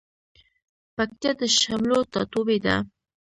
پکتيا 0.95 1.31
د 1.39 1.41
شملو 1.59 1.97
ټاټوبی 2.11 2.57
ده 2.65 2.75